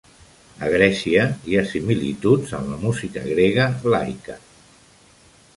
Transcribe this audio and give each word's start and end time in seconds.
A 0.67 0.69
Grècia, 0.75 1.25
hi 1.51 1.59
ha 1.59 1.63
similituds 1.73 2.55
amb 2.61 2.73
la 2.73 2.81
música 2.87 3.27
grega 3.29 3.69
"laika". 3.97 4.43